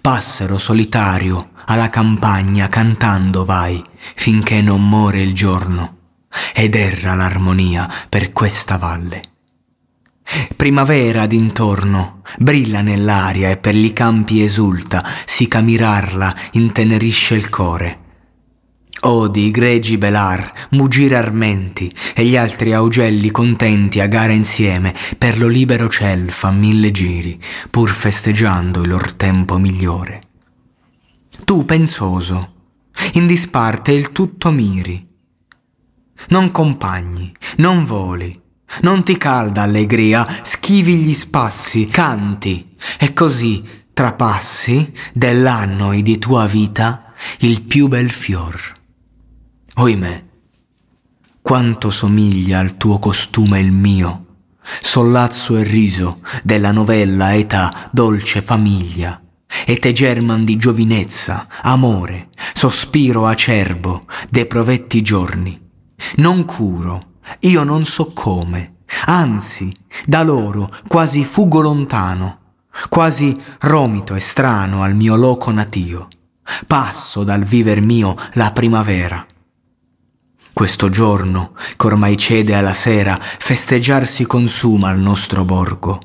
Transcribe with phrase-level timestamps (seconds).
[0.00, 5.96] Passero solitario alla campagna cantando vai finché non muore il giorno
[6.54, 9.22] ed erra l'armonia per questa valle.
[10.54, 18.09] Primavera d'intorno brilla nell'aria e per gli campi esulta, si camirarla intenerisce il core.
[19.10, 25.48] Odi, gregi belar, mugire armenti e gli altri augelli contenti a gara insieme per lo
[25.48, 30.20] libero ciel fa mille giri, pur festeggiando il lor tempo migliore.
[31.44, 32.52] Tu pensoso,
[33.14, 35.04] in disparte il tutto miri.
[36.28, 38.40] Non compagni, non voli,
[38.82, 46.46] non ti calda allegria, schivi gli spassi, canti, e così trapassi dell'anno e di tua
[46.46, 48.78] vita il più bel fior.
[49.74, 50.24] Oimè,
[51.40, 54.26] quanto somiglia al tuo costume il mio,
[54.80, 59.22] sollazzo e riso della novella età dolce famiglia,
[59.64, 65.58] e te german di giovinezza, amore, sospiro acerbo de provetti giorni.
[66.16, 69.72] Non curo, io non so come, anzi,
[70.04, 72.38] da loro quasi fuggo lontano,
[72.88, 76.08] quasi romito e strano al mio loco natio.
[76.66, 79.24] Passo dal viver mio la primavera
[80.52, 86.00] questo giorno, che ormai cede alla sera, festeggiar si consuma al nostro borgo.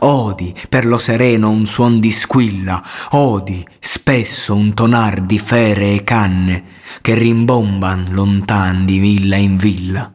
[0.00, 6.02] Odi per lo sereno un suon di squilla, odi spesso un tonar di fere e
[6.02, 6.64] canne
[7.02, 10.10] che rimbomban lontan di villa in villa.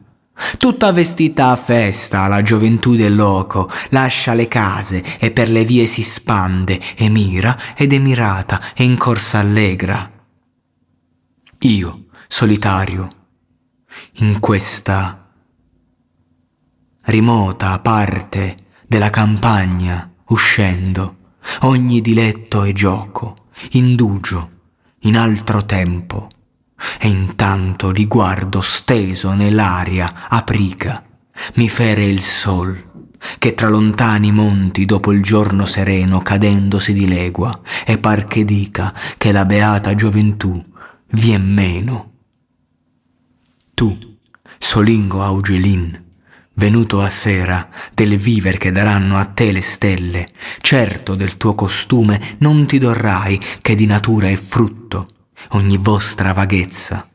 [0.58, 5.86] Tutta vestita a festa la gioventù del loco lascia le case e per le vie
[5.86, 10.10] si spande e mira ed è mirata e in corsa allegra.
[11.60, 13.08] Io, solitario,
[14.14, 15.30] in questa
[17.04, 21.16] rimota parte della campagna, uscendo,
[21.60, 24.50] ogni diletto e gioco, indugio,
[25.00, 26.28] in altro tempo,
[26.98, 31.02] e intanto li guardo steso nell'aria aprica,
[31.54, 32.90] mi fere il sol,
[33.38, 38.94] che tra lontani monti dopo il giorno sereno cadendo si dilegua, e par che dica
[39.16, 40.62] che la beata gioventù
[41.08, 42.11] vien meno
[44.72, 46.02] solingo Augelin,
[46.54, 50.28] venuto a sera del viver che daranno a te le stelle,
[50.62, 55.08] certo del tuo costume non ti dorrai che di natura è frutto
[55.50, 57.06] ogni vostra vaghezza.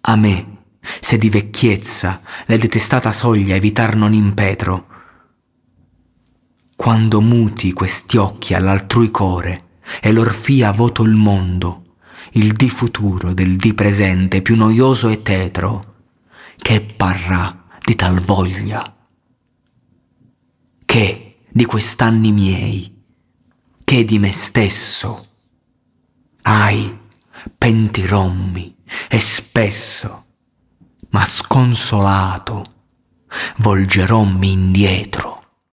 [0.00, 0.56] A me,
[0.98, 4.86] se di vecchiezza le detestata soglia evitar non impetro,
[6.74, 11.98] quando muti questi occhi all'altrui core e l'orfia voto il mondo,
[12.32, 15.95] il di futuro del di presente più noioso e tetro,
[16.56, 18.82] che parrà di tal voglia,
[20.84, 23.04] che di quest'anni miei,
[23.84, 25.26] che di me stesso.
[26.42, 26.98] Ai,
[27.56, 28.76] pentirommi.
[29.08, 30.26] E spesso,
[31.10, 32.64] ma sconsolato,
[33.56, 35.45] volgerommi indietro